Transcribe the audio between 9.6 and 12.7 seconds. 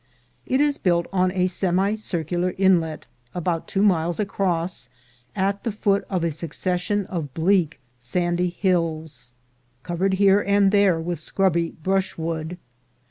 covered here and there with scrubby brushwood.